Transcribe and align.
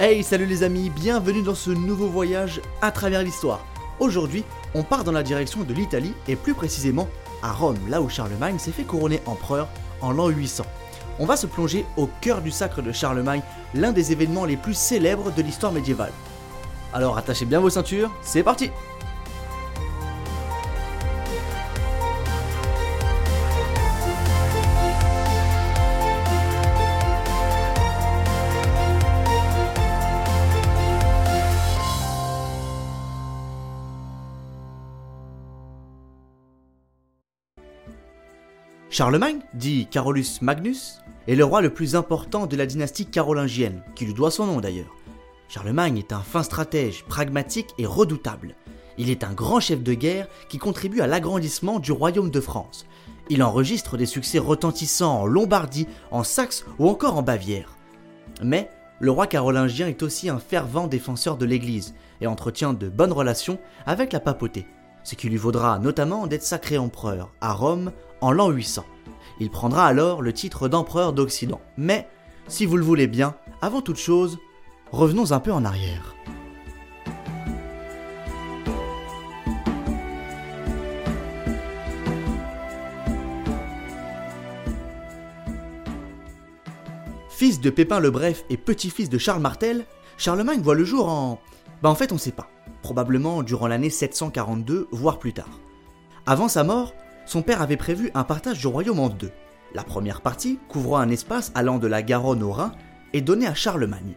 Hey, 0.00 0.22
salut 0.22 0.46
les 0.46 0.62
amis, 0.62 0.90
bienvenue 0.90 1.42
dans 1.42 1.56
ce 1.56 1.70
nouveau 1.70 2.06
voyage 2.06 2.60
à 2.82 2.92
travers 2.92 3.20
l'histoire. 3.20 3.66
Aujourd'hui, 3.98 4.44
on 4.72 4.84
part 4.84 5.02
dans 5.02 5.10
la 5.10 5.24
direction 5.24 5.64
de 5.64 5.74
l'Italie 5.74 6.14
et 6.28 6.36
plus 6.36 6.54
précisément 6.54 7.08
à 7.42 7.50
Rome, 7.50 7.78
là 7.88 8.00
où 8.00 8.08
Charlemagne 8.08 8.60
s'est 8.60 8.70
fait 8.70 8.84
couronner 8.84 9.20
empereur 9.26 9.66
en 10.00 10.12
l'an 10.12 10.28
800. 10.28 10.64
On 11.18 11.26
va 11.26 11.36
se 11.36 11.48
plonger 11.48 11.84
au 11.96 12.08
cœur 12.20 12.42
du 12.42 12.52
sacre 12.52 12.80
de 12.80 12.92
Charlemagne, 12.92 13.42
l'un 13.74 13.90
des 13.90 14.12
événements 14.12 14.44
les 14.44 14.56
plus 14.56 14.74
célèbres 14.74 15.32
de 15.32 15.42
l'histoire 15.42 15.72
médiévale. 15.72 16.12
Alors 16.94 17.18
attachez 17.18 17.44
bien 17.44 17.58
vos 17.58 17.70
ceintures, 17.70 18.12
c'est 18.22 18.44
parti 18.44 18.70
Charlemagne, 38.98 39.38
dit 39.54 39.86
Carolus 39.86 40.40
Magnus, 40.42 40.98
est 41.28 41.36
le 41.36 41.44
roi 41.44 41.60
le 41.60 41.72
plus 41.72 41.94
important 41.94 42.48
de 42.48 42.56
la 42.56 42.66
dynastie 42.66 43.06
carolingienne, 43.06 43.84
qui 43.94 44.04
lui 44.04 44.12
doit 44.12 44.32
son 44.32 44.46
nom 44.46 44.60
d'ailleurs. 44.60 44.92
Charlemagne 45.48 45.98
est 45.98 46.12
un 46.12 46.18
fin 46.18 46.42
stratège, 46.42 47.04
pragmatique 47.04 47.68
et 47.78 47.86
redoutable. 47.86 48.56
Il 48.96 49.08
est 49.08 49.22
un 49.22 49.34
grand 49.34 49.60
chef 49.60 49.84
de 49.84 49.94
guerre 49.94 50.26
qui 50.48 50.58
contribue 50.58 51.00
à 51.00 51.06
l'agrandissement 51.06 51.78
du 51.78 51.92
royaume 51.92 52.32
de 52.32 52.40
France. 52.40 52.86
Il 53.30 53.44
enregistre 53.44 53.96
des 53.96 54.04
succès 54.04 54.40
retentissants 54.40 55.20
en 55.20 55.26
Lombardie, 55.26 55.86
en 56.10 56.24
Saxe 56.24 56.66
ou 56.80 56.88
encore 56.88 57.16
en 57.16 57.22
Bavière. 57.22 57.76
Mais 58.42 58.68
le 58.98 59.12
roi 59.12 59.28
carolingien 59.28 59.86
est 59.86 60.02
aussi 60.02 60.28
un 60.28 60.40
fervent 60.40 60.88
défenseur 60.88 61.36
de 61.36 61.46
l'Église 61.46 61.94
et 62.20 62.26
entretient 62.26 62.72
de 62.72 62.88
bonnes 62.88 63.12
relations 63.12 63.60
avec 63.86 64.12
la 64.12 64.18
papauté, 64.18 64.66
ce 65.04 65.14
qui 65.14 65.28
lui 65.28 65.36
vaudra 65.36 65.78
notamment 65.78 66.26
d'être 66.26 66.42
sacré 66.42 66.78
empereur 66.78 67.32
à 67.40 67.52
Rome 67.52 67.92
en 68.20 68.32
l'an 68.32 68.50
800. 68.50 68.84
Il 69.40 69.50
prendra 69.50 69.86
alors 69.86 70.22
le 70.22 70.32
titre 70.32 70.68
d'empereur 70.68 71.12
d'Occident. 71.12 71.60
Mais, 71.76 72.08
si 72.46 72.66
vous 72.66 72.76
le 72.76 72.84
voulez 72.84 73.06
bien, 73.06 73.34
avant 73.60 73.82
toute 73.82 73.96
chose, 73.96 74.38
revenons 74.92 75.32
un 75.32 75.40
peu 75.40 75.52
en 75.52 75.64
arrière. 75.64 76.14
Fils 87.38 87.60
de 87.60 87.70
Pépin 87.70 88.00
le 88.00 88.10
Bref 88.10 88.44
et 88.50 88.56
petit-fils 88.56 89.10
de 89.10 89.16
Charles 89.16 89.40
Martel, 89.40 89.84
Charlemagne 90.16 90.60
voit 90.60 90.74
le 90.74 90.84
jour 90.84 91.08
en... 91.08 91.38
Bah 91.82 91.88
en 91.88 91.94
fait 91.94 92.10
on 92.10 92.18
sait 92.18 92.32
pas, 92.32 92.50
probablement 92.82 93.44
durant 93.44 93.68
l'année 93.68 93.90
742, 93.90 94.88
voire 94.90 95.20
plus 95.20 95.32
tard. 95.32 95.60
Avant 96.26 96.48
sa 96.48 96.64
mort, 96.64 96.94
son 97.28 97.42
père 97.42 97.60
avait 97.60 97.76
prévu 97.76 98.10
un 98.14 98.24
partage 98.24 98.58
du 98.58 98.66
royaume 98.66 99.00
en 99.00 99.10
deux. 99.10 99.32
La 99.74 99.84
première 99.84 100.22
partie, 100.22 100.58
couvrant 100.66 100.96
un 100.96 101.10
espace 101.10 101.52
allant 101.54 101.78
de 101.78 101.86
la 101.86 102.02
Garonne 102.02 102.42
au 102.42 102.52
Rhin, 102.52 102.72
est 103.12 103.20
donnée 103.20 103.46
à 103.46 103.54
Charlemagne. 103.54 104.14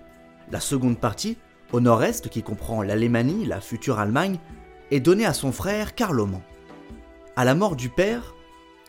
La 0.50 0.62
seconde 0.62 0.98
partie, 0.98 1.38
au 1.74 1.82
nord-est, 1.82 2.30
qui 2.30 2.42
comprend 2.42 2.82
l'Alémanie, 2.82 3.46
la 3.46 3.60
future 3.60 4.00
Allemagne, 4.00 4.40
est 4.92 5.02
donnée 5.02 5.26
à 5.26 5.34
son 5.34 5.52
frère 5.52 5.94
Carloman. 5.94 6.40
À 7.36 7.44
la 7.44 7.54
mort 7.54 7.76
du 7.76 7.90
père, 7.90 8.34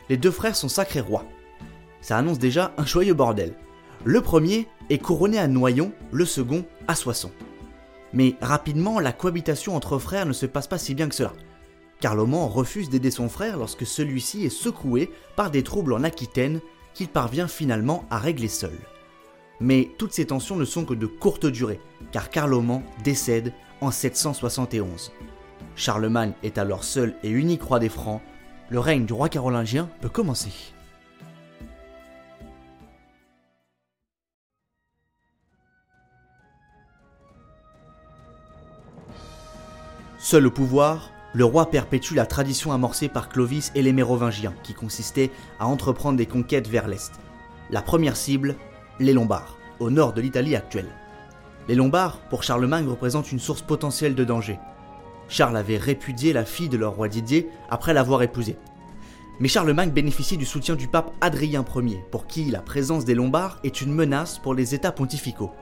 les 0.09 0.17
deux 0.17 0.31
frères 0.31 0.55
sont 0.55 0.69
sacrés 0.69 1.01
rois. 1.01 1.25
Ça 2.01 2.17
annonce 2.17 2.39
déjà 2.39 2.73
un 2.77 2.87
joyeux 2.87 3.15
bordel. 3.15 3.55
Le 4.05 4.21
premier 4.21 4.69
est 4.89 4.99
couronné 4.99 5.41
à 5.41 5.49
Noyon, 5.49 5.91
le 6.13 6.27
second 6.27 6.65
à 6.87 6.95
Soissons. 6.95 7.33
Mais 8.13 8.37
rapidement, 8.41 9.01
la 9.01 9.13
cohabitation 9.13 9.75
entre 9.75 9.99
frères 9.99 10.27
ne 10.27 10.33
se 10.33 10.47
passe 10.47 10.69
pas 10.69 10.79
si 10.79 10.95
bien 10.95 11.09
que 11.09 11.15
cela. 11.17 11.33
Carloman 12.03 12.49
refuse 12.49 12.91
d'aider 12.91 13.13
son 13.13 13.29
frère 13.29 13.57
lorsque 13.57 13.87
celui-ci 13.87 14.45
est 14.45 14.49
secoué 14.49 15.13
par 15.37 15.53
des 15.53 15.63
troubles 15.63 15.93
en 15.93 16.03
Aquitaine 16.03 16.61
qu'il 16.95 17.07
parvient 17.07 17.47
finalement 17.47 18.05
à 18.11 18.19
régler 18.19 18.49
seul. 18.49 18.77
Mais 19.61 19.89
toutes 19.99 20.13
ces 20.13 20.27
tensions 20.27 20.57
ne 20.57 20.65
sont 20.65 20.85
que 20.85 20.95
de 20.95 21.07
courte 21.07 21.47
durée, 21.47 21.79
car 22.11 22.29
Carloman 22.29 22.83
décède 23.05 23.53
en 23.81 23.93
771. 23.93 25.13
Charlemagne 25.77 26.33
est 26.43 26.59
alors 26.59 26.83
seul 26.83 27.15
et 27.23 27.31
unique 27.31 27.63
roi 27.63 27.79
des 27.79 27.89
Francs, 27.89 28.21
le 28.69 28.81
règne 28.81 29.07
du 29.07 29.13
roi 29.13 29.29
carolingien 29.29 29.89
peut 30.01 30.09
commencer. 30.09 30.51
Seul 40.19 40.49
au 40.49 40.51
pouvoir, 40.51 41.13
le 41.35 41.45
roi 41.45 41.71
perpétue 41.71 42.15
la 42.15 42.27
tradition 42.27 42.73
amorcée 42.73 43.09
par 43.09 43.29
Clovis 43.29 43.73
et 43.75 43.83
les 43.83 43.93
Mérovingiens, 43.93 44.55
qui 44.63 44.75
consistait 44.75 45.31
à 45.59 45.67
entreprendre 45.67 46.19
des 46.19 46.27
conquêtes 46.27 46.69
vers 46.69 46.89
l'est. 46.89 47.13
La 47.71 47.81
première 47.81 48.17
cible, 48.17 48.57
les 49.01 49.15
Lombards, 49.15 49.57
au 49.81 49.91
nord 49.91 50.13
de 50.13 50.21
l'Italie 50.21 50.57
actuelle. 50.57 50.91
Les 51.69 51.75
Lombards, 51.75 52.19
pour 52.29 52.43
Charlemagne, 52.43 52.89
représentent 52.89 53.33
une 53.33 53.39
source 53.39 53.63
potentielle 53.63 54.15
de 54.15 54.25
danger. 54.25 54.59
Charles 55.29 55.57
avait 55.57 55.79
répudié 55.79 56.35
la 56.35 56.45
fille 56.45 56.69
de 56.69 56.77
leur 56.77 56.97
roi 56.97 57.09
Didier 57.09 57.49
après 57.71 57.95
l'avoir 57.95 58.23
épousée. 58.23 58.57
Mais 59.41 59.49
Charlemagne 59.49 59.91
bénéficie 59.91 60.37
du 60.37 60.45
soutien 60.45 60.75
du 60.75 60.89
pape 60.89 61.13
Adrien 61.23 61.65
Ier, 61.77 62.05
pour 62.11 62.27
qui 62.27 62.45
la 62.45 62.61
présence 62.61 63.07
des 63.07 63.15
Lombards 63.15 63.59
est 63.65 63.81
une 63.81 63.95
menace 63.95 64.39
pour 64.39 64.53
les 64.55 64.75
États 64.75 64.93
pontificaux. 64.93 65.53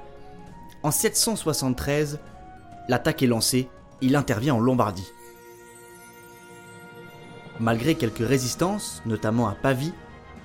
En 0.83 0.91
773, 0.91 2.19
l'attaque 2.89 3.23
est 3.23 3.29
lancée, 3.29 3.69
il 4.01 4.17
intervient 4.17 4.55
en 4.55 4.61
Lombardie. 4.61 5.07
Malgré 7.61 7.95
quelques 7.95 8.27
résistances, 8.27 9.03
notamment 9.05 9.47
à 9.47 9.55
Pavie, 9.55 9.93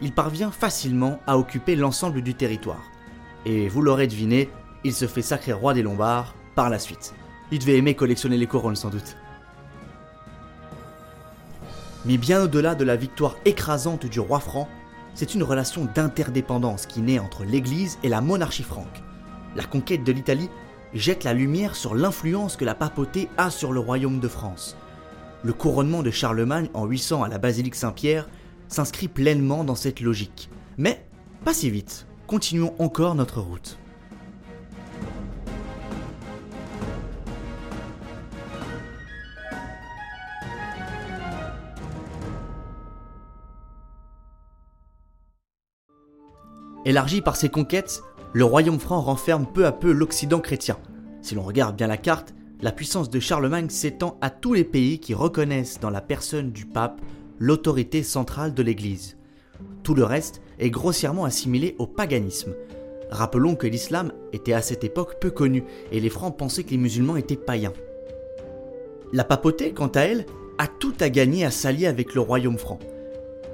il 0.02 0.12
parvient 0.12 0.52
facilement 0.52 1.22
à 1.26 1.38
occuper 1.38 1.78
l'ensemble 1.78 2.22
du 2.22 2.36
territoire. 2.36 2.84
Et 3.46 3.70
vous 3.70 3.82
l'aurez 3.82 4.08
deviné, 4.08 4.50
il 4.84 4.94
se 4.94 5.08
fait 5.08 5.22
sacré 5.22 5.54
roi 5.54 5.74
des 5.74 5.82
Lombards 5.82 6.36
par 6.56 6.70
la 6.70 6.78
suite. 6.78 7.14
Il 7.52 7.60
devait 7.60 7.78
aimer 7.78 7.96
collectionner 7.96 8.36
les 8.36 8.48
couronnes 8.48 8.76
sans 8.76 8.90
doute. 8.90 9.16
Mais 12.04 12.18
bien 12.18 12.42
au-delà 12.42 12.76
de 12.76 12.84
la 12.84 12.98
victoire 12.98 13.38
écrasante 13.46 14.06
du 14.06 14.20
roi 14.20 14.42
franc, 14.42 14.68
c'est 15.14 15.36
une 15.36 15.44
relation 15.44 15.88
d'interdépendance 15.96 16.86
qui 16.86 17.00
naît 17.00 17.20
entre 17.20 17.46
l'Église 17.46 17.98
et 18.04 18.10
la 18.10 18.20
monarchie 18.20 18.64
franque. 18.64 19.02
La 19.56 19.64
conquête 19.64 20.04
de 20.04 20.12
l'Italie 20.12 20.50
jette 20.94 21.24
la 21.24 21.34
lumière 21.34 21.78
sur 21.78 21.96
l'influence 21.96 22.58
que 22.58 22.66
la 22.66 22.76
papauté 22.76 23.30
a 23.38 23.50
sur 23.50 23.72
le 23.72 23.80
royaume 23.80 24.20
de 24.20 24.28
France 24.28 24.76
le 25.46 25.54
couronnement 25.54 26.02
de 26.02 26.10
Charlemagne 26.10 26.70
en 26.74 26.88
800 26.88 27.22
à 27.22 27.28
la 27.28 27.38
basilique 27.38 27.76
Saint-Pierre 27.76 28.28
s'inscrit 28.68 29.08
pleinement 29.08 29.64
dans 29.64 29.76
cette 29.76 30.00
logique. 30.00 30.50
Mais 30.80 31.06
pas 31.44 31.54
si 31.54 31.70
vite, 31.70 32.08
continuons 32.26 32.74
encore 32.80 33.14
notre 33.14 33.42
route. 33.42 33.78
Élargi 46.86 47.22
par 47.22 47.36
ses 47.36 47.50
conquêtes, 47.50 48.02
le 48.34 48.46
royaume 48.46 48.80
franc 48.80 49.00
renferme 49.00 49.46
peu 49.46 49.68
à 49.68 49.72
peu 49.72 49.92
l'Occident 49.92 50.40
chrétien. 50.40 50.80
Si 51.22 51.36
l'on 51.36 51.44
regarde 51.44 51.76
bien 51.76 51.86
la 51.86 51.98
carte, 51.98 52.34
la 52.62 52.72
puissance 52.72 53.10
de 53.10 53.20
Charlemagne 53.20 53.70
s'étend 53.70 54.18
à 54.22 54.30
tous 54.30 54.54
les 54.54 54.64
pays 54.64 55.00
qui 55.00 55.14
reconnaissent 55.14 55.80
dans 55.80 55.90
la 55.90 56.02
personne 56.02 56.52
du 56.52 56.66
pape 56.66 57.02
l'autorité 57.38 58.02
centrale 58.02 58.54
de 58.54 58.64
l'Église. 58.64 59.18
Tout 59.84 59.94
le 59.94 60.04
reste 60.04 60.42
est 60.60 60.70
grossièrement 60.70 61.26
assimilé 61.26 61.76
au 61.80 61.86
paganisme. 61.86 62.56
Rappelons 63.12 63.56
que 63.56 63.68
l'islam 63.68 64.12
était 64.34 64.54
à 64.54 64.62
cette 64.62 64.84
époque 64.84 65.20
peu 65.20 65.32
connu 65.32 65.64
et 65.92 66.00
les 66.00 66.10
Francs 66.10 66.38
pensaient 66.38 66.64
que 66.64 66.72
les 66.72 66.78
musulmans 66.78 67.18
étaient 67.18 67.36
païens. 67.36 67.74
La 69.12 69.24
papauté, 69.24 69.74
quant 69.74 69.88
à 69.88 70.02
elle, 70.02 70.26
a 70.58 70.68
tout 70.68 70.94
à 71.00 71.10
gagner 71.10 71.46
à 71.46 71.52
s'allier 71.52 71.88
avec 71.88 72.16
le 72.16 72.22
royaume 72.22 72.58
franc. 72.58 72.80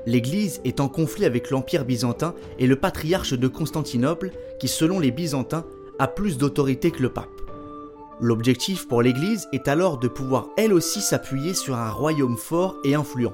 L'Église 0.05 0.61
est 0.63 0.79
en 0.79 0.87
conflit 0.87 1.25
avec 1.25 1.49
l'Empire 1.49 1.85
byzantin 1.85 2.33
et 2.59 2.67
le 2.67 2.75
patriarche 2.75 3.33
de 3.33 3.47
Constantinople 3.47 4.31
qui, 4.59 4.67
selon 4.67 4.99
les 4.99 5.11
Byzantins, 5.11 5.65
a 5.99 6.07
plus 6.07 6.37
d'autorité 6.37 6.91
que 6.91 7.01
le 7.01 7.09
pape. 7.09 7.29
L'objectif 8.21 8.87
pour 8.87 9.01
l'Église 9.01 9.47
est 9.51 9.67
alors 9.67 9.97
de 9.97 10.07
pouvoir 10.07 10.49
elle 10.55 10.73
aussi 10.73 11.01
s'appuyer 11.01 11.55
sur 11.55 11.75
un 11.75 11.89
royaume 11.89 12.37
fort 12.37 12.75
et 12.83 12.93
influent. 12.93 13.33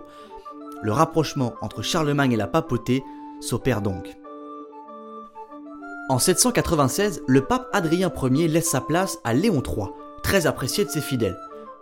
Le 0.82 0.94
rapprochement 0.94 1.56
entre 1.62 1.82
Charlemagne 1.82 2.32
et 2.32 2.38
la 2.38 2.48
papauté 2.48 3.04
s'opère 3.42 3.82
donc. 3.82 4.16
En 6.08 6.20
796, 6.20 7.22
le 7.28 7.42
pape 7.42 7.68
Adrien 7.74 8.10
Ier 8.32 8.48
laisse 8.48 8.70
sa 8.70 8.80
place 8.80 9.20
à 9.26 9.34
Léon 9.34 9.62
III, 9.62 9.88
très 10.24 10.48
apprécié 10.48 10.86
de 10.86 10.90
ses 10.90 11.02
fidèles. 11.02 11.38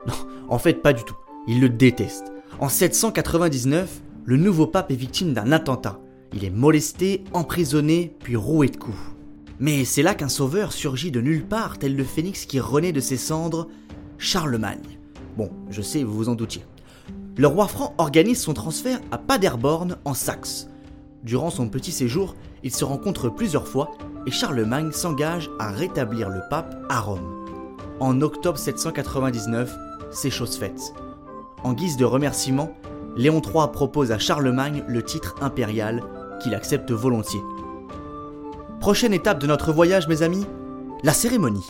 Non, 0.07 0.16
en 0.50 0.57
fait 0.57 0.81
pas 0.81 0.94
du 0.94 1.04
tout, 1.04 1.18
il 1.48 1.62
le 1.62 1.69
déteste. 1.69 2.31
En 2.60 2.69
799, 2.69 4.02
le 4.25 4.38
nouveau 4.38 4.66
pape 4.66 4.90
est 4.90 4.96
victime 4.96 5.34
d'un 5.34 5.52
attentat. 5.52 6.00
Il 6.34 6.44
est 6.44 6.50
molesté, 6.50 7.24
emprisonné, 7.34 8.16
puis 8.24 8.36
roué 8.36 8.68
de 8.68 8.78
coups. 8.78 9.15
Mais 9.60 9.86
c'est 9.86 10.04
là 10.04 10.13
qu'un 10.13 10.30
sauveur 10.30 10.74
surgit 10.74 11.12
de 11.12 11.22
nulle 11.22 11.46
part, 11.46 11.80
tel 11.80 11.96
le 11.96 12.04
phénix 12.04 12.46
qui 12.46 12.60
renaît 12.60 12.92
de 12.92 13.00
ses 13.00 13.18
cendres, 13.18 13.68
Charlemagne. 14.18 15.00
Bon, 15.38 15.50
je 15.69 15.81
sais, 15.81 16.04
vous 16.04 16.13
vous 16.13 16.30
en 16.30 16.36
doutiez. 16.36 16.63
Le 17.38 17.48
roi 17.48 17.68
franc 17.68 17.94
organise 17.98 18.42
son 18.42 18.54
transfert 18.54 19.00
à 19.12 19.18
Paderborn 19.18 19.98
en 20.06 20.13
Saxe. 20.13 20.68
Durant 21.24 21.50
son 21.50 21.68
petit 21.69 21.92
séjour, 21.92 22.36
ils 22.63 22.74
se 22.74 22.86
rencontrent 22.86 23.30
plusieurs 23.30 23.68
fois 23.68 23.92
et 24.25 24.31
Charlemagne 24.31 24.92
s'engage 24.92 25.50
à 25.60 25.72
rétablir 25.72 26.30
le 26.30 26.42
pape 26.50 26.75
à 26.90 27.00
Rome. 27.00 27.46
En 28.00 28.22
octobre 28.22 28.57
799, 28.57 29.74
c'est 30.12 30.30
chose 30.30 30.57
faite. 30.57 30.94
En 31.63 31.74
guise 31.74 31.98
de 31.98 32.06
remerciement, 32.06 32.72
Léon 33.16 33.42
III 33.42 33.72
propose 33.72 34.12
à 34.12 34.19
Charlemagne 34.19 34.84
le 34.88 35.04
titre 35.04 35.36
impérial 35.42 36.02
qu'il 36.42 36.54
accepte 36.54 36.92
volontiers. 36.92 37.42
Prochaine 38.86 39.16
étape 39.16 39.40
de 39.40 39.48
notre 39.48 39.74
voyage, 39.74 40.08
mes 40.08 40.22
amis, 40.22 40.46
la 41.02 41.12
cérémonie. 41.12 41.66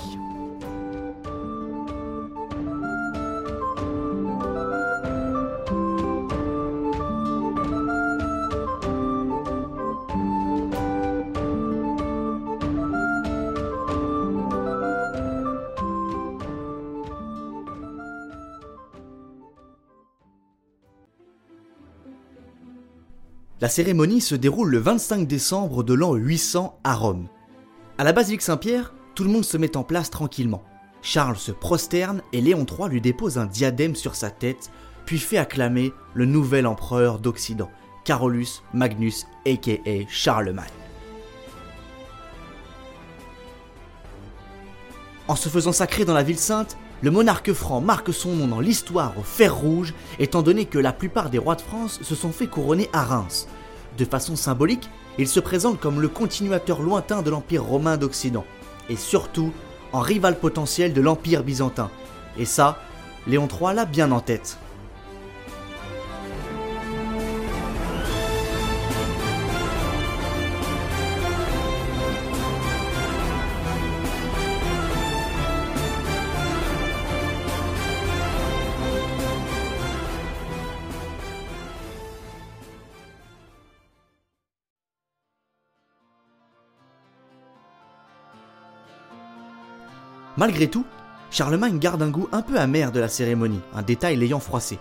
La 23.62 23.70
cérémonie 23.70 24.20
se 24.20 24.36
déroule 24.36 24.70
le 24.70 24.80
25 24.80 25.26
décembre 25.30 25.84
de 25.84 25.94
l'an 25.94 26.14
800 26.16 26.78
à 26.84 26.94
Rome. 26.94 27.28
À 27.98 28.04
la 28.04 28.12
basilique 28.12 28.42
Saint-Pierre, 28.42 28.94
tout 29.16 29.24
le 29.24 29.30
monde 29.30 29.46
se 29.46 29.56
met 29.56 29.78
en 29.78 29.84
place 29.86 30.10
tranquillement. 30.10 30.62
Charles 31.02 31.38
se 31.38 31.54
prosterne 31.54 32.22
et 32.34 32.42
Léon 32.42 32.66
III 32.66 32.90
lui 32.90 33.00
dépose 33.00 33.38
un 33.38 33.46
diadème 33.46 33.96
sur 33.96 34.16
sa 34.16 34.30
tête, 34.30 34.72
puis 35.06 35.20
fait 35.20 35.38
acclamer 35.38 35.94
le 36.14 36.26
nouvel 36.26 36.68
empereur 36.68 37.18
d'Occident, 37.18 37.72
Carolus 38.04 38.62
Magnus, 38.74 39.26
aka 39.48 39.78
Charlemagne. 40.10 40.66
En 45.30 45.38
se 45.38 45.48
faisant 45.48 45.72
sacrer 45.72 46.04
dans 46.04 46.14
la 46.14 46.24
ville 46.24 46.38
sainte, 46.38 46.76
le 47.02 47.12
monarque 47.12 47.54
franc 47.54 47.82
marque 47.82 48.14
son 48.14 48.36
nom 48.36 48.48
dans 48.48 48.60
l'histoire 48.60 49.14
au 49.18 49.24
fer 49.24 49.56
rouge, 49.56 49.94
étant 50.20 50.42
donné 50.42 50.66
que 50.66 50.80
la 50.80 50.94
plupart 50.94 51.30
des 51.30 51.38
rois 51.38 51.56
de 51.56 51.62
France 51.62 52.00
se 52.02 52.16
sont 52.16 52.32
fait 52.32 52.48
couronner 52.48 52.90
à 52.94 53.04
Reims. 53.04 53.48
De 53.98 54.06
façon 54.06 54.36
symbolique, 54.36 54.90
il 55.18 55.28
se 55.28 55.40
présente 55.40 55.80
comme 55.80 56.02
le 56.02 56.08
continuateur 56.08 56.82
lointain 56.82 57.22
de 57.22 57.30
l'Empire 57.30 57.64
romain 57.64 57.98
d'Occident, 57.98 58.46
et 58.90 58.96
surtout 58.96 59.52
en 59.94 60.00
rival 60.00 60.38
potentiel 60.40 60.94
de 60.94 61.02
l'Empire 61.02 61.44
byzantin. 61.44 61.90
Et 62.38 62.46
ça, 62.46 62.80
Léon 63.28 63.48
III 63.48 63.76
l'a 63.76 63.86
bien 63.86 64.12
en 64.12 64.20
tête. 64.20 64.58
Malgré 90.38 90.68
tout, 90.68 90.86
Charlemagne 91.32 91.80
garde 91.80 92.02
un 92.02 92.10
goût 92.10 92.28
un 92.34 92.42
peu 92.42 92.60
amer 92.60 92.92
de 92.92 93.00
la 93.00 93.08
cérémonie, 93.08 93.62
un 93.74 93.82
détail 93.82 94.18
l'ayant 94.18 94.40
froissé. 94.40 94.80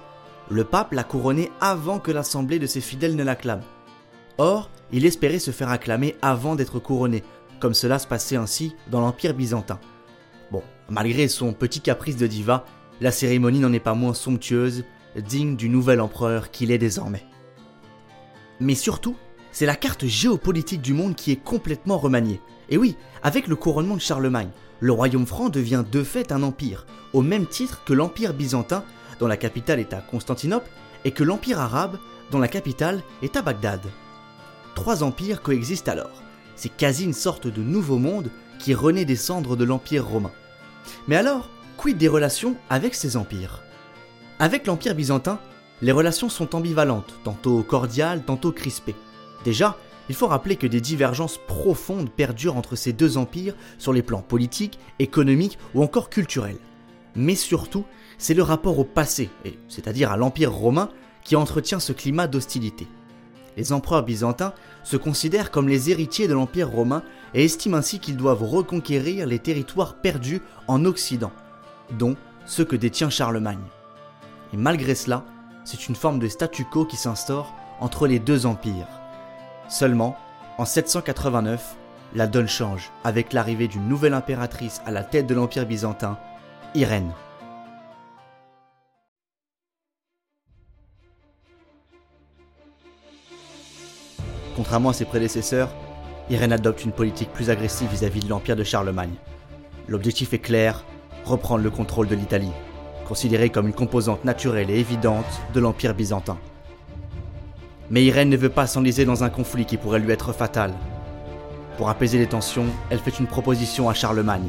Le 0.50 0.64
pape 0.64 0.92
l'a 0.92 1.04
couronné 1.04 1.50
avant 1.60 2.00
que 2.00 2.10
l'assemblée 2.10 2.58
de 2.58 2.66
ses 2.66 2.80
fidèles 2.80 3.16
ne 3.16 3.22
l'acclame. 3.22 3.62
Or, 4.38 4.68
il 4.92 5.06
espérait 5.06 5.38
se 5.38 5.52
faire 5.52 5.70
acclamer 5.70 6.16
avant 6.22 6.56
d'être 6.56 6.80
couronné, 6.80 7.22
comme 7.60 7.74
cela 7.74 8.00
se 8.00 8.06
passait 8.06 8.36
ainsi 8.36 8.74
dans 8.90 9.00
l'Empire 9.00 9.32
byzantin. 9.32 9.78
Bon, 10.50 10.62
malgré 10.88 11.28
son 11.28 11.52
petit 11.52 11.80
caprice 11.80 12.16
de 12.16 12.26
diva, 12.26 12.64
la 13.00 13.12
cérémonie 13.12 13.60
n'en 13.60 13.72
est 13.72 13.80
pas 13.80 13.94
moins 13.94 14.14
somptueuse, 14.14 14.84
digne 15.16 15.54
du 15.54 15.68
nouvel 15.68 16.00
empereur 16.00 16.50
qu'il 16.50 16.72
est 16.72 16.78
désormais. 16.78 17.24
Mais 18.58 18.74
surtout, 18.74 19.16
c'est 19.52 19.66
la 19.66 19.76
carte 19.76 20.04
géopolitique 20.04 20.82
du 20.82 20.94
monde 20.94 21.14
qui 21.14 21.30
est 21.30 21.42
complètement 21.42 21.98
remaniée. 21.98 22.40
Et 22.70 22.76
oui, 22.76 22.96
avec 23.22 23.46
le 23.46 23.56
couronnement 23.56 23.94
de 23.94 24.00
Charlemagne, 24.00 24.50
le 24.80 24.92
royaume 24.92 25.26
franc 25.26 25.48
devient 25.48 25.84
de 25.90 26.02
fait 26.02 26.32
un 26.32 26.42
empire, 26.42 26.86
au 27.12 27.22
même 27.22 27.46
titre 27.46 27.82
que 27.84 27.92
l'empire 27.92 28.34
byzantin, 28.34 28.84
dont 29.20 29.26
la 29.26 29.36
capitale 29.36 29.80
est 29.80 29.92
à 29.92 30.00
Constantinople, 30.00 30.70
et 31.04 31.12
que 31.12 31.24
l'empire 31.24 31.60
arabe, 31.60 31.98
dont 32.30 32.38
la 32.38 32.48
capitale 32.48 33.02
est 33.22 33.36
à 33.36 33.42
Bagdad. 33.42 33.80
Trois 34.74 35.02
empires 35.02 35.42
coexistent 35.42 35.88
alors. 35.88 36.22
C'est 36.56 36.74
quasi 36.74 37.04
une 37.04 37.12
sorte 37.12 37.46
de 37.46 37.62
nouveau 37.62 37.98
monde 37.98 38.30
qui 38.58 38.74
renaît 38.74 39.04
des 39.04 39.16
cendres 39.16 39.56
de 39.56 39.64
l'empire 39.64 40.06
romain. 40.06 40.32
Mais 41.08 41.16
alors, 41.16 41.48
quid 41.76 41.96
des 41.96 42.08
relations 42.08 42.56
avec 42.70 42.94
ces 42.94 43.16
empires? 43.16 43.62
Avec 44.38 44.66
l'empire 44.66 44.94
byzantin, 44.94 45.38
les 45.82 45.92
relations 45.92 46.28
sont 46.28 46.54
ambivalentes, 46.54 47.14
tantôt 47.24 47.62
cordiales, 47.62 48.24
tantôt 48.24 48.52
crispées. 48.52 48.94
Déjà, 49.44 49.76
il 50.08 50.14
faut 50.14 50.26
rappeler 50.26 50.56
que 50.56 50.66
des 50.66 50.80
divergences 50.80 51.38
profondes 51.46 52.10
perdurent 52.10 52.56
entre 52.56 52.76
ces 52.76 52.92
deux 52.92 53.16
empires 53.16 53.54
sur 53.78 53.92
les 53.92 54.02
plans 54.02 54.22
politiques, 54.22 54.78
économiques 54.98 55.58
ou 55.74 55.82
encore 55.82 56.10
culturels. 56.10 56.58
Mais 57.16 57.34
surtout, 57.34 57.84
c'est 58.18 58.34
le 58.34 58.42
rapport 58.42 58.78
au 58.78 58.84
passé, 58.84 59.30
c'est-à-dire 59.68 60.10
à, 60.10 60.16
l'Empire 60.16 60.52
romain, 60.52 60.90
qui 61.22 61.36
entretient 61.36 61.80
ce 61.80 61.92
climat 61.92 62.26
d'hostilité. 62.26 62.86
Les 63.56 63.72
empereurs 63.72 64.02
byzantins 64.02 64.52
se 64.82 64.96
considèrent 64.96 65.50
comme 65.50 65.68
les 65.68 65.90
héritiers 65.90 66.28
de 66.28 66.34
l'Empire 66.34 66.70
romain 66.70 67.02
et 67.34 67.44
estiment 67.44 67.78
ainsi 67.78 68.00
qu'ils 68.00 68.16
doivent 68.16 68.42
reconquérir 68.42 69.26
les 69.26 69.38
territoires 69.38 69.96
perdus 69.96 70.42
en 70.66 70.84
Occident, 70.84 71.32
dont 71.92 72.16
ceux 72.46 72.64
que 72.64 72.76
détient 72.76 73.10
Charlemagne. 73.10 73.62
Et 74.52 74.56
malgré 74.56 74.94
cela, 74.94 75.24
c'est 75.64 75.88
une 75.88 75.96
forme 75.96 76.18
de 76.18 76.28
statu 76.28 76.64
quo 76.64 76.84
qui 76.84 76.96
s'instaure 76.96 77.54
entre 77.80 78.06
les 78.06 78.18
deux 78.18 78.44
empires. 78.44 79.03
Seulement, 79.68 80.16
en 80.58 80.64
789, 80.64 81.76
la 82.14 82.26
donne 82.26 82.48
change 82.48 82.90
avec 83.02 83.32
l'arrivée 83.32 83.66
d'une 83.66 83.88
nouvelle 83.88 84.14
impératrice 84.14 84.82
à 84.86 84.90
la 84.90 85.02
tête 85.02 85.26
de 85.26 85.34
l'Empire 85.34 85.66
byzantin, 85.66 86.18
Irène. 86.74 87.12
Contrairement 94.54 94.90
à 94.90 94.92
ses 94.92 95.04
prédécesseurs, 95.04 95.70
Irène 96.30 96.52
adopte 96.52 96.84
une 96.84 96.92
politique 96.92 97.32
plus 97.32 97.50
agressive 97.50 97.90
vis-à-vis 97.90 98.20
de 98.20 98.28
l'Empire 98.28 98.56
de 98.56 98.64
Charlemagne. 98.64 99.14
L'objectif 99.88 100.32
est 100.32 100.38
clair, 100.38 100.84
reprendre 101.24 101.64
le 101.64 101.70
contrôle 101.70 102.06
de 102.06 102.14
l'Italie, 102.14 102.52
considérée 103.08 103.50
comme 103.50 103.66
une 103.66 103.74
composante 103.74 104.24
naturelle 104.24 104.70
et 104.70 104.78
évidente 104.78 105.24
de 105.52 105.60
l'Empire 105.60 105.94
byzantin. 105.94 106.38
Mais 107.90 108.04
Irène 108.04 108.30
ne 108.30 108.36
veut 108.36 108.48
pas 108.48 108.66
s'enliser 108.66 109.04
dans 109.04 109.24
un 109.24 109.30
conflit 109.30 109.66
qui 109.66 109.76
pourrait 109.76 109.98
lui 109.98 110.12
être 110.12 110.32
fatal. 110.32 110.72
Pour 111.76 111.88
apaiser 111.88 112.18
les 112.18 112.26
tensions, 112.26 112.66
elle 112.90 112.98
fait 112.98 113.18
une 113.18 113.26
proposition 113.26 113.88
à 113.88 113.94
Charlemagne. 113.94 114.48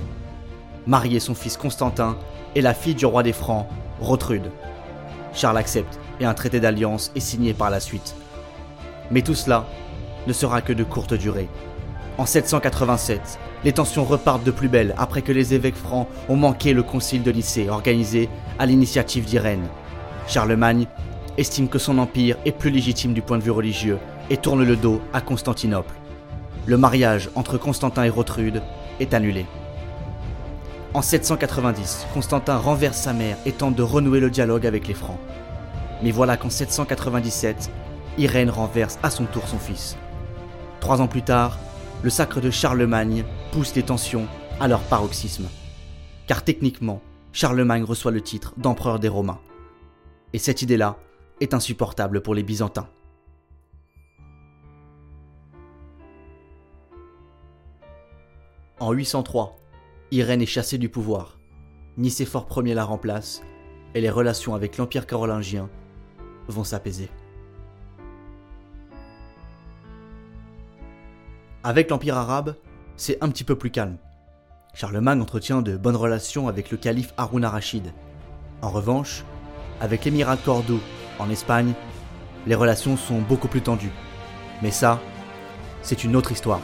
Marier 0.88 1.20
son 1.20 1.36
fils 1.36 1.58
Constantin 1.58 2.18
et 2.54 2.62
la 2.62 2.74
fille 2.74 2.96
du 2.96 3.06
roi 3.06 3.24
des 3.24 3.34
Francs, 3.34 3.68
Rotrude. 4.00 4.52
Charles 5.34 5.58
accepte 5.58 6.00
et 6.20 6.26
un 6.26 6.34
traité 6.34 6.60
d'alliance 6.60 7.12
est 7.16 7.20
signé 7.20 7.54
par 7.54 7.70
la 7.70 7.80
suite. 7.80 8.16
Mais 9.12 9.22
tout 9.22 9.36
cela 9.36 9.66
ne 10.28 10.34
sera 10.34 10.62
que 10.62 10.74
de 10.74 10.84
courte 10.84 11.14
durée. 11.14 11.50
En 12.18 12.26
787, 12.26 13.40
les 13.66 13.74
tensions 13.74 14.06
repartent 14.06 14.44
de 14.44 14.52
plus 14.52 14.70
belle 14.70 14.96
après 14.98 15.22
que 15.22 15.34
les 15.34 15.54
évêques 15.54 15.76
francs 15.76 16.08
ont 16.30 16.38
manqué 16.38 16.72
le 16.72 16.84
concile 16.84 17.24
de 17.24 17.32
Nicée 17.32 17.70
organisé 17.70 18.30
à 18.58 18.66
l'initiative 18.66 19.26
d'Irène. 19.26 19.68
Charlemagne 20.28 20.88
estime 21.38 21.68
que 21.68 21.80
son 21.80 21.98
empire 21.98 22.38
est 22.46 22.52
plus 22.52 22.70
légitime 22.70 23.14
du 23.14 23.22
point 23.22 23.38
de 23.38 23.44
vue 23.44 23.52
religieux 23.52 24.00
et 24.30 24.38
tourne 24.38 24.64
le 24.64 24.76
dos 24.76 25.02
à 25.14 25.22
Constantinople. 25.22 25.94
Le 26.66 26.78
mariage 26.78 27.30
entre 27.36 27.58
Constantin 27.58 28.04
et 28.04 28.10
Rotrude 28.10 28.62
est 29.00 29.14
annulé. 29.14 29.46
En 30.94 31.02
790, 31.02 32.08
Constantin 32.14 32.58
renverse 32.58 32.98
sa 32.98 33.14
mère 33.14 33.38
et 33.46 33.52
tente 33.52 33.76
de 33.76 33.84
renouer 33.84 34.20
le 34.20 34.30
dialogue 34.30 34.66
avec 34.66 34.88
les 34.88 34.94
Francs. 34.94 35.20
Mais 36.02 36.12
voilà 36.12 36.38
qu'en 36.38 36.50
797, 36.50 37.70
Irène 38.18 38.50
renverse 38.50 38.98
à 39.04 39.10
son 39.10 39.26
tour 39.26 39.48
son 39.48 39.60
fils. 39.60 39.98
Trois 40.80 41.02
ans 41.02 41.08
plus 41.08 41.22
tard, 41.22 41.60
le 42.02 42.10
sacre 42.10 42.40
de 42.40 42.50
Charlemagne 42.50 43.26
pousse 43.52 43.76
les 43.76 43.84
tensions 43.84 44.28
à 44.60 44.68
leur 44.68 44.82
paroxysme. 44.82 45.48
Car 46.28 46.44
techniquement, 46.44 47.02
Charlemagne 47.34 47.84
reçoit 47.84 48.12
le 48.12 48.22
titre 48.22 48.54
d'empereur 48.56 49.00
des 49.00 49.10
Romains. 49.10 49.40
Et 50.32 50.40
cette 50.40 50.62
idée-là 50.62 50.98
est 51.42 51.54
insupportable 51.54 52.22
pour 52.22 52.36
les 52.36 52.44
Byzantins. 52.44 52.90
En 58.80 58.92
803, 58.92 59.58
Irène 60.12 60.42
est 60.42 60.46
chassée 60.46 60.78
du 60.78 60.90
pouvoir. 60.90 61.40
Nicéphore 61.98 62.48
Ier 62.58 62.74
la 62.74 62.84
remplace 62.84 63.42
et 63.94 64.02
les 64.02 64.10
relations 64.10 64.54
avec 64.54 64.78
l'Empire 64.78 65.08
carolingien 65.08 65.70
vont 66.48 66.64
s'apaiser. 66.64 67.10
Avec 71.64 71.90
l'Empire 71.90 72.18
arabe, 72.18 72.56
c'est 72.98 73.18
un 73.24 73.30
petit 73.30 73.44
peu 73.44 73.58
plus 73.58 73.72
calme. 73.72 73.98
Charlemagne 74.74 75.22
entretient 75.22 75.62
de 75.62 75.78
bonnes 75.78 75.96
relations 75.96 76.48
avec 76.48 76.70
le 76.70 76.78
calife 76.78 77.14
Harun 77.18 77.44
al-Rachid. 77.44 77.94
En 78.62 78.70
revanche, 78.70 79.24
avec 79.80 80.06
l'émirat 80.06 80.38
Cordoue, 80.38 80.82
en 81.20 81.30
Espagne, 81.30 81.74
les 82.48 82.56
relations 82.56 82.98
sont 82.98 83.20
beaucoup 83.20 83.48
plus 83.48 83.62
tendues. 83.62 83.92
Mais 84.62 84.72
ça, 84.72 85.00
c'est 85.82 86.04
une 86.04 86.16
autre 86.16 86.32
histoire. 86.32 86.62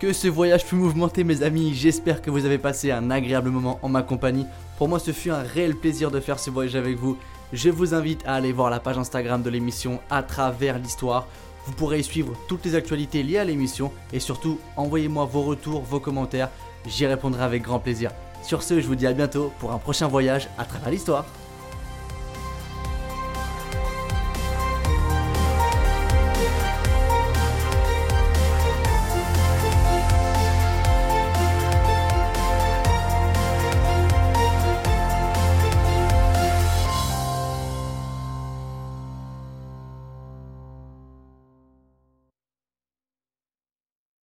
Que 0.00 0.14
ce 0.14 0.28
voyage 0.28 0.64
fut 0.64 0.76
mouvementé 0.76 1.24
mes 1.24 1.42
amis, 1.42 1.74
j'espère 1.74 2.22
que 2.22 2.30
vous 2.30 2.46
avez 2.46 2.56
passé 2.56 2.90
un 2.90 3.10
agréable 3.10 3.50
moment 3.50 3.78
en 3.82 3.90
ma 3.90 4.02
compagnie. 4.02 4.46
Pour 4.78 4.88
moi 4.88 4.98
ce 4.98 5.10
fut 5.10 5.28
un 5.28 5.42
réel 5.42 5.76
plaisir 5.76 6.10
de 6.10 6.20
faire 6.20 6.38
ce 6.38 6.48
voyage 6.48 6.74
avec 6.74 6.96
vous. 6.96 7.18
Je 7.52 7.68
vous 7.68 7.92
invite 7.92 8.26
à 8.26 8.36
aller 8.36 8.50
voir 8.50 8.70
la 8.70 8.80
page 8.80 8.96
Instagram 8.96 9.42
de 9.42 9.50
l'émission 9.50 10.00
à 10.08 10.22
travers 10.22 10.78
l'histoire. 10.78 11.28
Vous 11.66 11.72
pourrez 11.72 12.00
y 12.00 12.02
suivre 12.02 12.32
toutes 12.48 12.64
les 12.64 12.76
actualités 12.76 13.22
liées 13.22 13.36
à 13.36 13.44
l'émission 13.44 13.92
et 14.10 14.20
surtout 14.20 14.58
envoyez-moi 14.78 15.26
vos 15.26 15.42
retours, 15.42 15.82
vos 15.82 16.00
commentaires, 16.00 16.48
j'y 16.86 17.04
répondrai 17.04 17.42
avec 17.42 17.60
grand 17.60 17.78
plaisir. 17.78 18.10
Sur 18.42 18.62
ce, 18.62 18.80
je 18.80 18.86
vous 18.86 18.94
dis 18.94 19.06
à 19.06 19.12
bientôt 19.12 19.52
pour 19.58 19.70
un 19.70 19.78
prochain 19.78 20.08
voyage 20.08 20.48
à 20.56 20.64
travers 20.64 20.90
l'histoire. 20.90 21.26